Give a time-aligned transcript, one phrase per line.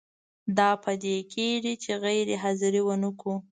[0.57, 3.35] دا په دې کیږي چې غیر حاضري ونه کړو.